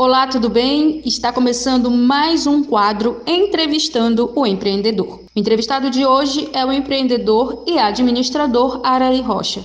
Olá, 0.00 0.28
tudo 0.28 0.48
bem? 0.48 1.02
Está 1.04 1.32
começando 1.32 1.90
mais 1.90 2.46
um 2.46 2.62
quadro 2.62 3.20
Entrevistando 3.26 4.32
o 4.38 4.46
Empreendedor. 4.46 5.24
O 5.34 5.40
entrevistado 5.40 5.90
de 5.90 6.06
hoje 6.06 6.48
é 6.52 6.64
o 6.64 6.72
empreendedor 6.72 7.64
e 7.66 7.80
administrador 7.80 8.80
Arari 8.84 9.20
Rocha. 9.20 9.64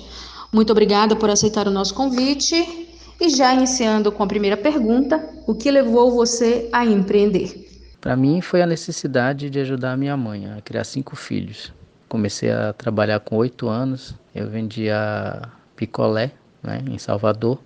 Muito 0.52 0.72
obrigada 0.72 1.16
por 1.16 1.30
aceitar 1.30 1.68
o 1.68 1.72
nosso 1.72 1.94
convite. 1.94 2.88
E 3.22 3.30
já 3.30 3.54
iniciando 3.54 4.12
com 4.12 4.24
a 4.24 4.28
primeira 4.28 4.58
pergunta, 4.58 5.24
o 5.46 5.54
que 5.54 5.70
levou 5.70 6.10
você 6.10 6.68
a 6.74 6.84
empreender? 6.84 7.70
Para 8.02 8.16
mim 8.16 8.42
foi 8.42 8.64
a 8.64 8.66
necessidade 8.66 9.52
de 9.52 9.60
ajudar 9.60 9.92
a 9.92 9.98
minha 9.98 10.18
mãe 10.18 10.52
a 10.52 10.60
criar 10.62 10.84
cinco 10.84 11.16
filhos. 11.16 11.72
Comecei 12.10 12.50
a 12.50 12.74
trabalhar 12.74 13.20
com 13.20 13.36
oito 13.36 13.68
anos, 13.68 14.16
eu 14.34 14.50
vendia 14.50 15.44
picolé 15.76 16.32
né, 16.64 16.84
em 16.90 16.98
Salvador, 16.98 17.60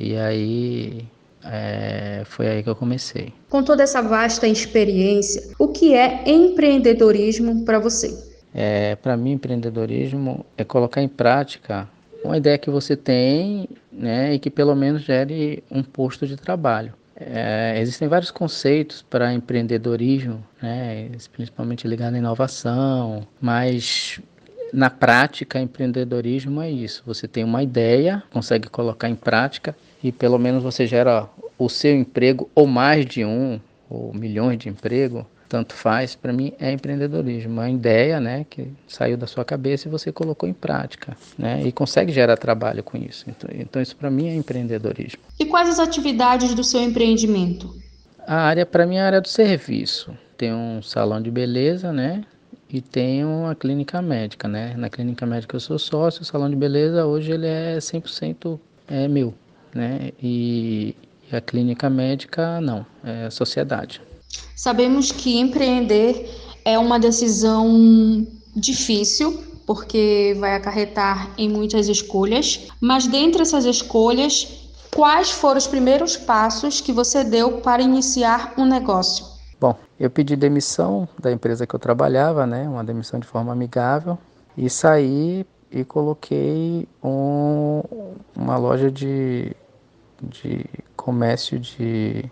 e 0.00 0.16
aí 0.16 1.06
é, 1.44 2.22
foi 2.24 2.48
aí 2.48 2.62
que 2.62 2.68
eu 2.68 2.76
comecei. 2.76 3.32
Com 3.48 3.62
toda 3.62 3.82
essa 3.82 4.00
vasta 4.00 4.46
experiência, 4.46 5.52
o 5.58 5.68
que 5.68 5.94
é 5.94 6.28
empreendedorismo 6.28 7.64
para 7.64 7.78
você? 7.78 8.16
É, 8.54 8.96
para 8.96 9.16
mim, 9.16 9.32
empreendedorismo 9.32 10.44
é 10.56 10.64
colocar 10.64 11.02
em 11.02 11.08
prática 11.08 11.88
uma 12.24 12.36
ideia 12.36 12.56
que 12.56 12.70
você 12.70 12.96
tem 12.96 13.68
né, 13.92 14.34
e 14.34 14.38
que 14.38 14.48
pelo 14.48 14.74
menos 14.74 15.02
gere 15.02 15.62
um 15.70 15.82
posto 15.82 16.26
de 16.26 16.36
trabalho. 16.36 16.94
É, 17.16 17.76
existem 17.78 18.08
vários 18.08 18.30
conceitos 18.30 19.02
para 19.02 19.32
empreendedorismo, 19.32 20.42
né, 20.60 21.10
principalmente 21.32 21.86
ligado 21.86 22.14
à 22.14 22.18
inovação, 22.18 23.26
mas 23.40 24.20
na 24.72 24.90
prática, 24.90 25.60
empreendedorismo 25.60 26.60
é 26.60 26.68
isso. 26.68 27.02
Você 27.06 27.28
tem 27.28 27.44
uma 27.44 27.62
ideia, 27.62 28.22
consegue 28.32 28.68
colocar 28.68 29.08
em 29.08 29.14
prática 29.14 29.76
e 30.02 30.10
pelo 30.10 30.36
menos 30.36 30.64
você 30.64 30.84
gera 30.84 31.28
o 31.58 31.68
seu 31.68 31.94
emprego 31.94 32.50
ou 32.54 32.66
mais 32.66 33.06
de 33.06 33.24
um, 33.24 33.60
ou 33.88 34.12
milhões 34.12 34.58
de 34.58 34.68
emprego, 34.68 35.26
tanto 35.48 35.74
faz, 35.74 36.16
para 36.16 36.32
mim 36.32 36.52
é 36.58 36.72
empreendedorismo, 36.72 37.52
uma 37.52 37.70
ideia, 37.70 38.18
né, 38.18 38.44
que 38.48 38.68
saiu 38.88 39.16
da 39.16 39.26
sua 39.26 39.44
cabeça 39.44 39.86
e 39.86 39.90
você 39.90 40.10
colocou 40.10 40.48
em 40.48 40.52
prática, 40.52 41.16
né, 41.38 41.62
e 41.64 41.70
consegue 41.70 42.10
gerar 42.10 42.36
trabalho 42.36 42.82
com 42.82 42.96
isso. 42.96 43.26
Então, 43.28 43.48
então 43.52 43.80
isso 43.80 43.94
para 43.94 44.10
mim 44.10 44.28
é 44.28 44.34
empreendedorismo. 44.34 45.20
E 45.38 45.44
quais 45.44 45.68
as 45.68 45.78
atividades 45.78 46.54
do 46.54 46.64
seu 46.64 46.80
empreendimento? 46.80 47.72
A 48.26 48.36
área 48.36 48.66
para 48.66 48.86
mim 48.86 48.96
é 48.96 49.02
a 49.02 49.06
área 49.06 49.20
do 49.20 49.28
serviço. 49.28 50.16
Tem 50.36 50.52
um 50.52 50.82
salão 50.82 51.22
de 51.22 51.30
beleza, 51.30 51.92
né, 51.92 52.24
e 52.68 52.80
tem 52.80 53.24
uma 53.24 53.54
clínica 53.54 54.02
médica, 54.02 54.48
né. 54.48 54.74
Na 54.76 54.90
clínica 54.90 55.24
médica 55.24 55.54
eu 55.54 55.60
sou 55.60 55.78
sócio, 55.78 56.22
o 56.22 56.24
salão 56.24 56.50
de 56.50 56.56
beleza 56.56 57.06
hoje 57.06 57.30
ele 57.30 57.46
é 57.46 57.76
100% 57.78 58.58
é 58.88 59.06
meu, 59.06 59.32
né, 59.72 60.10
e, 60.20 60.96
e 61.30 61.36
a 61.36 61.40
clínica 61.40 61.88
médica 61.88 62.60
não, 62.60 62.84
é 63.02 63.30
sociedade. 63.30 64.00
Sabemos 64.56 65.12
que 65.12 65.38
empreender 65.38 66.30
é 66.64 66.78
uma 66.78 66.98
decisão 66.98 68.26
difícil, 68.54 69.42
porque 69.66 70.36
vai 70.38 70.54
acarretar 70.54 71.30
em 71.38 71.48
muitas 71.48 71.88
escolhas, 71.88 72.68
mas 72.80 73.06
dentre 73.06 73.42
essas 73.42 73.64
escolhas, 73.64 74.70
quais 74.94 75.30
foram 75.30 75.58
os 75.58 75.66
primeiros 75.66 76.16
passos 76.16 76.80
que 76.80 76.92
você 76.92 77.24
deu 77.24 77.58
para 77.58 77.82
iniciar 77.82 78.54
um 78.56 78.64
negócio? 78.64 79.26
Bom, 79.60 79.76
eu 79.98 80.10
pedi 80.10 80.36
demissão 80.36 81.08
da 81.18 81.32
empresa 81.32 81.66
que 81.66 81.74
eu 81.74 81.80
trabalhava, 81.80 82.46
né, 82.46 82.68
uma 82.68 82.84
demissão 82.84 83.18
de 83.18 83.26
forma 83.26 83.52
amigável, 83.52 84.18
e 84.56 84.68
saí 84.68 85.46
e 85.70 85.84
coloquei 85.84 86.86
um, 87.02 87.82
uma 88.36 88.56
loja 88.56 88.90
de, 88.90 89.56
de 90.22 90.64
comércio 91.04 91.60
de 91.60 92.24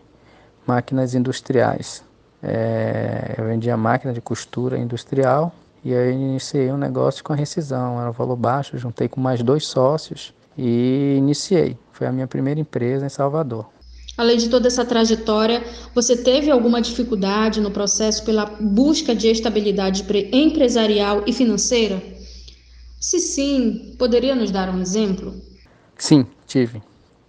máquinas 0.67 1.15
industriais. 1.15 2.03
É, 2.43 3.35
eu 3.37 3.45
vendia 3.45 3.77
máquina 3.77 4.15
de 4.15 4.21
costura 4.21 4.79
industrial 4.79 5.55
e 5.85 5.95
aí 5.95 6.13
iniciei 6.13 6.73
um 6.73 6.79
negócio 6.79 7.23
com 7.23 7.35
a 7.35 7.37
rescisão. 7.37 8.01
Era 8.01 8.09
um 8.09 8.15
valor 8.15 8.37
baixo, 8.37 8.79
juntei 8.79 9.09
com 9.09 9.21
mais 9.21 9.43
dois 9.43 9.67
sócios 9.67 10.33
e 10.57 11.17
iniciei. 11.19 11.77
Foi 11.93 12.07
a 12.07 12.13
minha 12.13 12.27
primeira 12.27 12.59
empresa 12.59 13.05
em 13.05 13.11
Salvador. 13.11 13.67
Além 14.17 14.39
de 14.39 14.49
toda 14.49 14.69
essa 14.69 14.85
trajetória, 14.87 15.63
você 15.95 16.17
teve 16.17 16.51
alguma 16.51 16.81
dificuldade 16.81 17.61
no 17.61 17.71
processo 17.71 18.25
pela 18.25 18.47
busca 18.59 19.15
de 19.15 19.29
estabilidade 19.29 20.05
empresarial 20.33 21.25
e 21.27 21.33
financeira? 21.33 22.03
Se 22.99 23.19
sim, 23.19 23.95
poderia 23.99 24.35
nos 24.35 24.51
dar 24.51 24.71
um 24.71 24.81
exemplo? 24.81 25.35
Sim, 25.99 26.27
tive. 26.47 26.83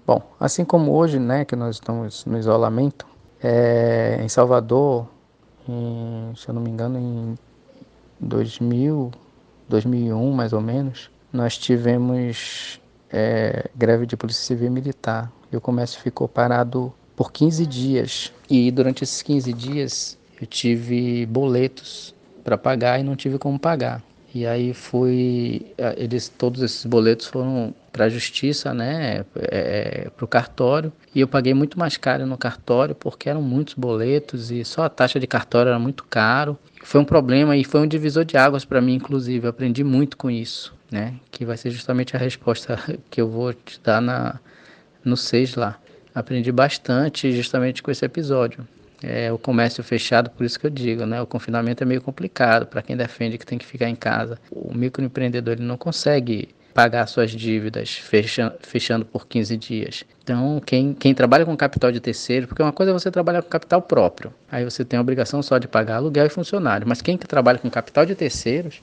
Bom, 0.06 0.22
assim 0.38 0.66
como 0.66 0.92
hoje, 0.92 1.18
né, 1.18 1.46
que 1.46 1.56
nós 1.56 1.76
estamos 1.76 2.26
no 2.26 2.38
isolamento, 2.38 3.08
é, 3.42 4.20
em 4.22 4.28
Salvador, 4.28 5.08
em, 5.68 6.34
se 6.36 6.50
eu 6.50 6.54
não 6.54 6.62
me 6.62 6.70
engano, 6.70 7.00
em 7.00 7.38
2000, 8.20 9.12
2001 9.70 10.32
mais 10.32 10.52
ou 10.52 10.60
menos, 10.60 11.10
nós 11.32 11.58
tivemos 11.58 12.82
é, 13.10 13.70
greve 13.76 14.06
de 14.06 14.18
polícia 14.18 14.44
civil 14.44 14.68
e 14.68 14.70
militar 14.70 15.32
e 15.52 15.56
o 15.56 15.62
comércio 15.62 16.02
ficou 16.02 16.28
parado 16.28 16.94
por 17.16 17.32
15 17.32 17.66
dias. 17.66 18.34
E 18.50 18.72
durante 18.72 19.04
esses 19.04 19.22
15 19.22 19.54
dias 19.54 20.18
eu 20.40 20.46
tive 20.46 21.26
boletos 21.26 22.14
para 22.44 22.58
pagar 22.58 23.00
e 23.00 23.04
não 23.04 23.16
tive 23.16 23.38
como 23.38 23.58
pagar. 23.58 24.04
E 24.36 24.46
aí 24.46 24.74
fui, 24.74 25.74
eles 25.96 26.28
todos 26.28 26.62
esses 26.62 26.86
boletos 26.86 27.28
foram 27.28 27.74
para 27.94 28.06
a 28.06 28.10
justiça, 28.10 28.74
né, 28.74 29.24
é, 29.36 30.10
para 30.10 30.26
o 30.26 30.28
cartório, 30.28 30.92
e 31.16 31.22
eu 31.22 31.28
paguei 31.28 31.54
muito 31.54 31.80
mais 31.80 31.96
caro 31.96 32.26
no 32.26 32.38
cartório 32.38 32.94
porque 32.94 33.30
eram 33.30 33.42
muitos 33.42 33.76
boletos 33.76 34.52
e 34.52 34.66
só 34.66 34.84
a 34.84 34.90
taxa 34.90 35.20
de 35.20 35.28
cartório 35.28 35.70
era 35.70 35.80
muito 35.80 36.04
caro. 36.04 36.58
Foi 36.84 37.00
um 37.00 37.06
problema 37.06 37.56
e 37.56 37.64
foi 37.64 37.82
um 37.82 37.88
divisor 37.88 38.26
de 38.26 38.36
águas 38.36 38.66
para 38.66 38.82
mim, 38.82 38.96
inclusive. 38.96 39.46
Eu 39.46 39.52
aprendi 39.52 39.84
muito 39.84 40.18
com 40.18 40.30
isso, 40.30 40.74
né, 40.92 41.14
que 41.32 41.46
vai 41.46 41.56
ser 41.56 41.70
justamente 41.70 42.16
a 42.16 42.20
resposta 42.20 42.78
que 43.10 43.22
eu 43.22 43.30
vou 43.30 43.54
te 43.54 43.80
dar 43.82 44.02
na 44.02 44.40
no 45.06 45.16
6 45.16 45.56
lá. 45.56 45.80
Aprendi 46.16 46.52
bastante 46.52 47.32
justamente 47.32 47.84
com 47.84 47.92
esse 47.92 48.04
episódio 48.04 48.66
é, 49.04 49.32
o 49.32 49.38
comércio 49.38 49.84
fechado, 49.84 50.30
por 50.30 50.46
isso 50.46 50.58
que 50.58 50.66
eu 50.66 50.72
digo, 50.72 51.06
né? 51.06 51.22
O 51.22 51.28
confinamento 51.28 51.84
é 51.84 51.86
meio 51.86 52.02
complicado 52.02 52.66
para 52.66 52.82
quem 52.82 52.96
defende 52.96 53.38
que 53.38 53.46
tem 53.46 53.58
que 53.58 53.66
ficar 53.66 53.90
em 53.90 53.96
casa. 53.96 54.40
O 54.50 54.74
microempreendedor 54.74 55.56
ele 55.56 55.64
não 55.64 55.78
consegue 55.78 56.50
pagar 56.74 57.08
suas 57.08 57.32
dívidas 57.32 57.94
fecha, 57.94 58.56
fechando 58.62 59.06
por 59.06 59.28
15 59.28 59.56
dias. 59.58 60.04
Então, 60.24 60.62
quem, 60.66 60.94
quem 60.94 61.14
trabalha 61.14 61.46
com 61.46 61.56
capital 61.56 61.92
de 61.92 62.00
terceiro, 62.00 62.48
porque 62.48 62.64
uma 62.64 62.72
coisa 62.72 62.92
é 62.92 62.94
você 62.94 63.12
trabalhar 63.12 63.42
com 63.42 63.50
capital 63.50 63.82
próprio, 63.82 64.34
aí 64.52 64.64
você 64.64 64.84
tem 64.84 64.98
a 64.98 65.02
obrigação 65.02 65.44
só 65.44 65.58
de 65.58 65.68
pagar 65.68 65.98
aluguel 65.98 66.26
e 66.26 66.30
funcionário, 66.30 66.88
mas 66.88 67.02
quem 67.02 67.18
trabalha 67.18 67.60
com 67.60 67.70
capital 67.70 68.06
de 68.06 68.16
terceiros 68.16 68.82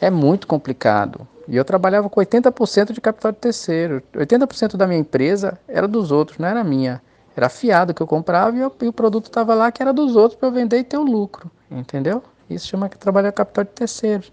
é 0.00 0.10
muito 0.10 0.46
complicado. 0.46 1.26
E 1.48 1.56
eu 1.56 1.64
trabalhava 1.64 2.08
com 2.08 2.20
80% 2.20 2.92
de 2.92 3.00
capital 3.00 3.32
de 3.32 3.38
terceiro. 3.38 4.02
80% 4.14 4.76
da 4.76 4.86
minha 4.86 5.00
empresa 5.00 5.58
era 5.68 5.86
dos 5.86 6.10
outros, 6.10 6.38
não 6.38 6.48
era 6.48 6.64
minha. 6.64 7.02
Era 7.36 7.48
fiado 7.48 7.92
que 7.92 8.00
eu 8.00 8.06
comprava 8.06 8.56
e, 8.56 8.60
eu, 8.60 8.74
e 8.82 8.88
o 8.88 8.92
produto 8.92 9.26
estava 9.26 9.54
lá 9.54 9.70
que 9.72 9.82
era 9.82 9.92
dos 9.92 10.16
outros 10.16 10.38
para 10.38 10.48
eu 10.48 10.52
vender 10.52 10.78
e 10.78 10.84
ter 10.84 10.96
o 10.96 11.02
lucro, 11.02 11.50
entendeu? 11.70 12.22
Isso 12.48 12.68
chama 12.68 12.88
que 12.88 12.96
trabalhar 12.96 13.32
capital 13.32 13.64
de 13.64 13.70
terceiros. 13.70 14.32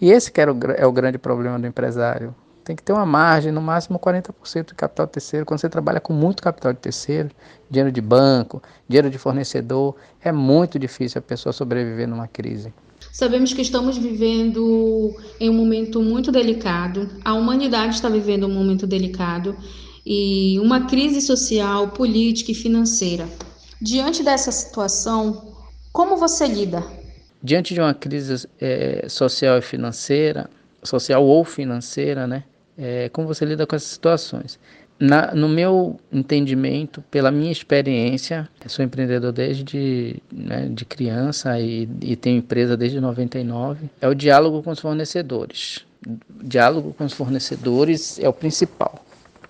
E 0.00 0.10
esse 0.10 0.30
que 0.30 0.40
era 0.40 0.52
o, 0.52 0.58
é 0.76 0.86
o 0.86 0.92
grande 0.92 1.18
problema 1.18 1.58
do 1.58 1.66
empresário. 1.66 2.34
Tem 2.64 2.74
que 2.74 2.82
ter 2.82 2.92
uma 2.92 3.06
margem, 3.06 3.52
no 3.52 3.62
máximo 3.62 3.98
40% 3.98 4.68
de 4.68 4.74
capital 4.74 5.06
de 5.06 5.12
terceiro. 5.12 5.46
Quando 5.46 5.60
você 5.60 5.68
trabalha 5.68 6.00
com 6.00 6.12
muito 6.12 6.42
capital 6.42 6.72
de 6.72 6.80
terceiro, 6.80 7.30
dinheiro 7.70 7.92
de 7.92 8.00
banco, 8.00 8.60
dinheiro 8.88 9.08
de 9.08 9.18
fornecedor, 9.18 9.94
é 10.20 10.32
muito 10.32 10.78
difícil 10.78 11.20
a 11.20 11.22
pessoa 11.22 11.52
sobreviver 11.52 12.08
numa 12.08 12.26
crise. 12.26 12.74
Sabemos 13.12 13.52
que 13.52 13.62
estamos 13.62 13.96
vivendo 13.96 15.14
em 15.38 15.48
um 15.48 15.54
momento 15.54 16.02
muito 16.02 16.32
delicado, 16.32 17.08
a 17.24 17.34
humanidade 17.34 17.94
está 17.94 18.08
vivendo 18.08 18.46
um 18.46 18.52
momento 18.52 18.86
delicado 18.86 19.56
e 20.04 20.58
uma 20.60 20.86
crise 20.86 21.20
social, 21.20 21.88
política 21.88 22.52
e 22.52 22.54
financeira. 22.54 23.28
Diante 23.80 24.22
dessa 24.22 24.50
situação, 24.50 25.54
como 25.92 26.16
você 26.16 26.46
lida? 26.46 26.82
Diante 27.42 27.74
de 27.74 27.80
uma 27.80 27.94
crise 27.94 28.48
é, 28.60 29.06
social 29.08 29.58
e 29.58 29.62
financeira, 29.62 30.48
social 30.82 31.24
ou 31.24 31.44
financeira, 31.44 32.26
né? 32.26 32.44
É, 32.78 33.08
como 33.10 33.26
você 33.26 33.44
lida 33.44 33.66
com 33.66 33.74
essas 33.74 33.88
situações? 33.88 34.58
Na, 34.98 35.34
no 35.34 35.46
meu 35.46 36.00
entendimento, 36.10 37.02
pela 37.10 37.30
minha 37.30 37.52
experiência, 37.52 38.48
sou 38.66 38.82
empreendedor 38.82 39.30
desde 39.30 40.22
né, 40.32 40.68
de 40.70 40.86
criança 40.86 41.60
e, 41.60 41.86
e 42.00 42.16
tenho 42.16 42.38
empresa 42.38 42.76
desde 42.78 42.98
99, 42.98 43.90
é 44.00 44.08
o 44.08 44.14
diálogo 44.14 44.62
com 44.62 44.70
os 44.70 44.80
fornecedores. 44.80 45.84
Diálogo 46.42 46.94
com 46.94 47.04
os 47.04 47.12
fornecedores 47.12 48.18
é 48.18 48.28
o 48.28 48.32
principal. 48.32 49.04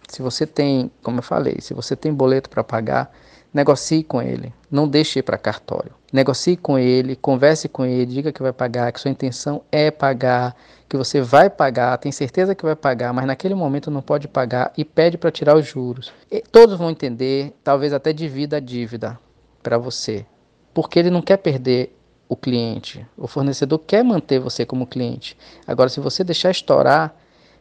Se 0.08 0.20
você 0.20 0.46
tem, 0.46 0.90
como 1.00 1.18
eu 1.18 1.22
falei, 1.22 1.56
se 1.60 1.74
você 1.74 1.94
tem 1.94 2.12
boleto 2.12 2.50
para 2.50 2.64
pagar, 2.64 3.12
negocie 3.52 4.02
com 4.02 4.20
ele, 4.20 4.52
não 4.70 4.88
deixe 4.88 5.18
ir 5.18 5.22
para 5.22 5.38
cartório. 5.38 5.92
Negocie 6.12 6.56
com 6.56 6.78
ele, 6.78 7.16
converse 7.16 7.68
com 7.68 7.84
ele, 7.84 8.06
diga 8.06 8.32
que 8.32 8.42
vai 8.42 8.52
pagar, 8.52 8.92
que 8.92 9.00
sua 9.00 9.10
intenção 9.10 9.62
é 9.70 9.90
pagar, 9.90 10.54
que 10.88 10.96
você 10.96 11.20
vai 11.20 11.50
pagar, 11.50 11.98
tem 11.98 12.12
certeza 12.12 12.54
que 12.54 12.64
vai 12.64 12.76
pagar, 12.76 13.12
mas 13.12 13.26
naquele 13.26 13.54
momento 13.54 13.90
não 13.90 14.00
pode 14.00 14.28
pagar 14.28 14.72
e 14.76 14.84
pede 14.84 15.18
para 15.18 15.30
tirar 15.30 15.56
os 15.56 15.66
juros. 15.66 16.12
E 16.30 16.40
todos 16.40 16.78
vão 16.78 16.90
entender, 16.90 17.54
talvez 17.64 17.92
até 17.92 18.12
divida 18.12 18.58
a 18.58 18.60
dívida 18.60 19.18
para 19.62 19.78
você, 19.78 20.24
porque 20.72 20.98
ele 20.98 21.10
não 21.10 21.22
quer 21.22 21.38
perder 21.38 21.96
o 22.28 22.36
cliente. 22.36 23.06
O 23.16 23.26
fornecedor 23.26 23.78
quer 23.80 24.02
manter 24.02 24.38
você 24.38 24.64
como 24.64 24.86
cliente. 24.86 25.36
Agora, 25.66 25.88
se 25.88 26.00
você 26.00 26.24
deixar 26.24 26.50
estourar, 26.50 27.14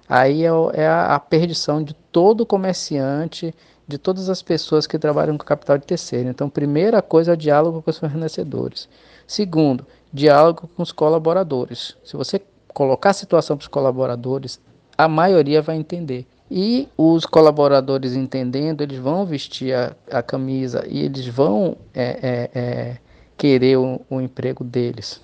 aí 0.07 0.43
é, 0.43 0.49
é 0.73 0.87
a, 0.87 1.19
perdição 1.19 1.83
de 1.83 1.93
todo 2.11 2.45
comerciante, 2.45 3.53
de 3.87 3.97
todas 3.97 4.29
as 4.29 4.41
pessoas 4.41 4.87
que 4.87 4.97
trabalham 4.97 5.37
com 5.37 5.45
capital 5.45 5.77
de 5.77 5.85
terceiro. 5.85 6.29
Então, 6.29 6.49
primeira 6.49 7.01
coisa 7.01 7.31
é 7.31 7.33
o 7.33 7.37
diálogo 7.37 7.81
com 7.81 7.89
os 7.89 7.97
fornecedores. 7.97 8.87
Segundo, 9.27 9.85
diálogo 10.11 10.69
com 10.75 10.83
os 10.83 10.91
colaboradores. 10.91 11.95
Se 12.03 12.15
você 12.15 12.41
colocar 12.67 13.11
a 13.11 13.13
situação 13.13 13.57
para 13.57 13.63
os 13.63 13.67
colaboradores, 13.67 14.59
a 14.97 15.07
maioria 15.07 15.61
vai 15.61 15.77
entender. 15.77 16.25
E 16.49 16.87
os 16.95 17.25
colaboradores 17.25 18.15
entendendo, 18.15 18.81
eles 18.81 18.99
vão 18.99 19.25
vestir 19.25 19.73
a, 19.73 19.95
a 20.11 20.21
camisa 20.21 20.85
e 20.87 21.03
eles 21.03 21.25
vão 21.27 21.75
é, 21.93 22.19
é, 22.21 22.59
é, 22.59 22.97
querer 23.35 23.77
o, 23.77 23.99
o, 24.09 24.21
emprego 24.21 24.63
deles. 24.63 25.19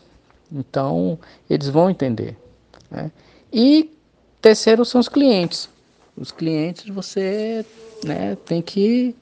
Então, 0.52 1.20
eles 1.50 1.70
vão 1.70 1.90
entender. 1.90 2.36
Né? 2.90 3.12
E 3.54 3.96
terceiro 4.42 4.84
são 4.84 5.00
os 5.00 5.08
clientes. 5.08 5.70
Os 6.18 6.32
clientes 6.32 6.90
você 6.90 7.66
né, 8.04 8.38
tem 8.46 8.62
que, 8.62 9.16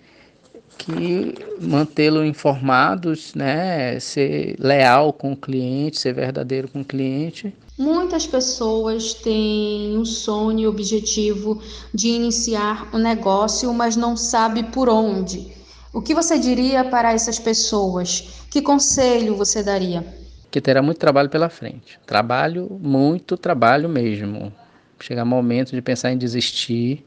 que 0.77 1.35
mantê-lo 1.61 2.25
informados, 2.25 3.33
né, 3.35 3.99
ser 3.99 4.55
leal 4.59 5.13
com 5.13 5.33
o 5.33 5.37
cliente, 5.37 5.99
ser 5.99 6.13
verdadeiro 6.13 6.67
com 6.67 6.81
o 6.81 6.85
cliente. 6.85 7.53
Muitas 7.77 8.27
pessoas 8.27 9.13
têm 9.13 9.97
um 9.97 10.03
sonho 10.03 10.59
e 10.59 10.67
objetivo 10.67 11.61
de 11.93 12.09
iniciar 12.09 12.89
um 12.93 12.97
negócio, 12.97 13.73
mas 13.73 13.95
não 13.95 14.17
sabe 14.17 14.63
por 14.63 14.89
onde. 14.89 15.47
O 15.93 16.01
que 16.01 16.13
você 16.13 16.37
diria 16.37 16.83
para 16.83 17.13
essas 17.13 17.39
pessoas? 17.39 18.45
Que 18.51 18.61
conselho 18.61 19.35
você 19.35 19.63
daria? 19.63 20.05
Que 20.51 20.59
terá 20.59 20.81
muito 20.81 20.97
trabalho 20.97 21.29
pela 21.29 21.49
frente. 21.49 21.99
Trabalho, 22.05 22.77
muito 22.81 23.37
trabalho 23.37 23.87
mesmo. 23.87 24.51
Chegar 24.99 25.25
momento 25.25 25.71
de 25.71 25.81
pensar 25.81 26.11
em 26.11 26.17
desistir, 26.17 27.05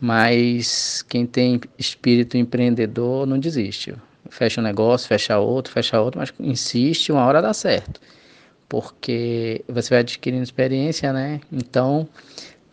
mas 0.00 1.02
quem 1.08 1.26
tem 1.26 1.60
espírito 1.78 2.36
empreendedor 2.36 3.26
não 3.26 3.38
desiste. 3.38 3.94
Fecha 4.30 4.60
um 4.60 4.64
negócio, 4.64 5.06
fecha 5.08 5.38
outro, 5.38 5.72
fecha 5.72 6.00
outro, 6.00 6.20
mas 6.20 6.32
insiste, 6.40 7.12
uma 7.12 7.24
hora 7.24 7.40
dá 7.40 7.52
certo. 7.52 8.00
Porque 8.68 9.64
você 9.68 9.90
vai 9.90 9.98
adquirindo 10.00 10.42
experiência, 10.42 11.12
né? 11.12 11.40
Então, 11.52 12.08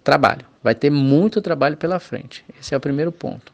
trabalho. 0.04 0.46
Vai 0.64 0.74
ter 0.74 0.90
muito 0.90 1.42
trabalho 1.42 1.78
pela 1.78 2.00
frente. 2.00 2.44
Esse 2.60 2.74
é 2.74 2.78
o 2.78 2.82
primeiro 2.82 3.12
ponto. 3.12 3.54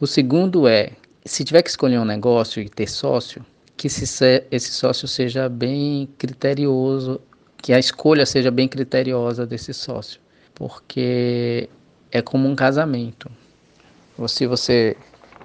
O 0.00 0.06
segundo 0.06 0.66
é, 0.66 0.92
se 1.24 1.44
tiver 1.44 1.62
que 1.62 1.70
escolher 1.70 1.98
um 1.98 2.04
negócio 2.04 2.62
e 2.62 2.68
ter 2.68 2.88
sócio, 2.88 3.44
que 3.76 3.86
esse 3.88 4.70
sócio 4.70 5.06
seja 5.06 5.48
bem 5.48 6.08
criterioso, 6.18 7.20
que 7.66 7.72
a 7.72 7.80
escolha 7.80 8.24
seja 8.24 8.48
bem 8.48 8.68
criteriosa 8.68 9.44
desse 9.44 9.74
sócio. 9.74 10.20
Porque 10.54 11.68
é 12.12 12.22
como 12.22 12.48
um 12.48 12.54
casamento. 12.54 13.28
Se 14.28 14.46
você 14.46 14.96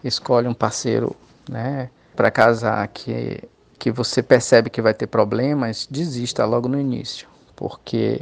escolhe 0.03 0.47
um 0.47 0.53
parceiro, 0.53 1.15
né, 1.50 1.89
para 2.15 2.29
casar 2.29 2.88
que 2.89 3.41
que 3.79 3.89
você 3.89 4.21
percebe 4.21 4.69
que 4.69 4.83
vai 4.83 4.94
ter 4.94 5.07
problemas, 5.07 5.88
desista 5.89 6.45
logo 6.45 6.68
no 6.68 6.79
início, 6.79 7.27
porque 7.56 8.21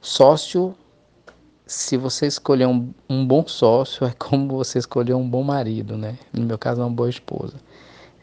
sócio, 0.00 0.74
se 1.64 1.96
você 1.96 2.26
escolher 2.26 2.66
um, 2.66 2.92
um 3.08 3.24
bom 3.24 3.46
sócio, 3.46 4.04
é 4.04 4.12
como 4.18 4.56
você 4.56 4.80
escolher 4.80 5.14
um 5.14 5.30
bom 5.30 5.44
marido, 5.44 5.96
né? 5.96 6.18
No 6.32 6.44
meu 6.44 6.58
caso, 6.58 6.80
uma 6.80 6.90
boa 6.90 7.08
esposa. 7.08 7.54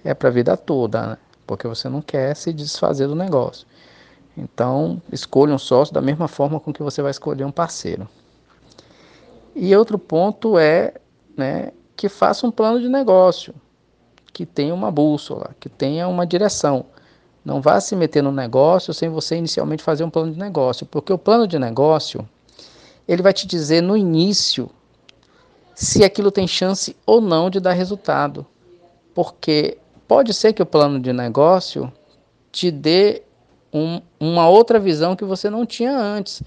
É 0.03 0.13
para 0.13 0.27
a 0.27 0.31
vida 0.33 0.57
toda, 0.57 1.07
né? 1.07 1.17
Porque 1.47 1.65
você 1.65 1.87
não 1.87 2.01
quer 2.01 2.35
se 2.35 2.51
desfazer 2.51 3.07
do 3.07 3.15
negócio. 3.15 3.65
Então, 4.37 5.01
escolha 5.11 5.53
um 5.53 5.57
sócio 5.57 5.93
da 5.93 6.01
mesma 6.01 6.27
forma 6.27 6.59
com 6.59 6.73
que 6.73 6.83
você 6.83 7.01
vai 7.01 7.11
escolher 7.11 7.45
um 7.45 7.51
parceiro. 7.51 8.07
E 9.55 9.73
outro 9.75 9.97
ponto 9.97 10.57
é 10.57 10.95
né, 11.37 11.71
que 11.95 12.09
faça 12.09 12.45
um 12.45 12.51
plano 12.51 12.81
de 12.81 12.89
negócio, 12.89 13.53
que 14.33 14.45
tenha 14.45 14.73
uma 14.73 14.91
bússola, 14.91 15.55
que 15.59 15.69
tenha 15.69 16.07
uma 16.07 16.27
direção. 16.27 16.85
Não 17.43 17.61
vá 17.61 17.79
se 17.79 17.95
meter 17.95 18.21
no 18.21 18.31
negócio 18.31 18.93
sem 18.93 19.07
você 19.07 19.37
inicialmente 19.37 19.83
fazer 19.83 20.03
um 20.03 20.09
plano 20.09 20.33
de 20.33 20.39
negócio, 20.39 20.85
porque 20.85 21.13
o 21.13 21.17
plano 21.17 21.47
de 21.47 21.57
negócio 21.57 22.27
ele 23.07 23.21
vai 23.21 23.31
te 23.31 23.47
dizer 23.47 23.81
no 23.81 23.95
início 23.95 24.69
se 25.73 26.03
aquilo 26.03 26.31
tem 26.31 26.47
chance 26.47 26.95
ou 27.05 27.21
não 27.21 27.49
de 27.49 27.59
dar 27.59 27.73
resultado. 27.73 28.45
Porque 29.13 29.77
pode 30.07 30.33
ser 30.33 30.53
que 30.53 30.61
o 30.61 30.65
plano 30.65 30.99
de 30.99 31.13
negócio 31.13 31.91
te 32.51 32.71
dê 32.71 33.23
um, 33.75 34.01
uma 34.17 34.47
outra 34.47 34.79
visão 34.79 35.15
que 35.15 35.25
você 35.25 35.49
não 35.49 35.65
tinha 35.65 35.91
antes. 35.97 36.41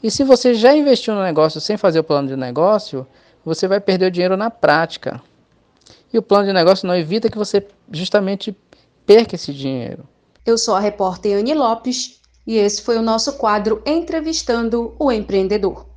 E 0.00 0.10
se 0.10 0.22
você 0.22 0.54
já 0.54 0.74
investiu 0.74 1.14
no 1.14 1.22
negócio 1.22 1.60
sem 1.60 1.76
fazer 1.76 1.98
o 1.98 2.04
plano 2.04 2.28
de 2.28 2.36
negócio, 2.36 3.04
você 3.44 3.66
vai 3.66 3.80
perder 3.80 4.06
o 4.06 4.10
dinheiro 4.10 4.36
na 4.36 4.50
prática. 4.50 5.20
E 6.12 6.18
o 6.18 6.22
plano 6.22 6.46
de 6.46 6.52
negócio 6.52 6.86
não 6.86 6.96
evita 6.96 7.28
que 7.28 7.36
você 7.36 7.66
justamente 7.90 8.56
perca 9.04 9.34
esse 9.34 9.52
dinheiro. 9.52 10.04
Eu 10.46 10.56
sou 10.56 10.74
a 10.74 10.80
repórter 10.80 11.38
Anne 11.38 11.54
Lopes 11.54 12.20
e 12.46 12.56
esse 12.56 12.82
foi 12.82 12.96
o 12.96 13.02
nosso 13.02 13.34
quadro 13.34 13.82
Entrevistando 13.84 14.94
o 14.98 15.10
Empreendedor. 15.10 15.89